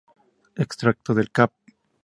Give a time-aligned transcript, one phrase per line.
[0.65, 1.53] Extracto del Cap.